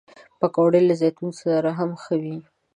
پکورې 0.39 0.81
له 0.87 0.93
زیتون 1.01 1.29
سره 1.41 1.69
هم 1.77 1.89
ښه 2.03 2.15
وي 2.23 2.37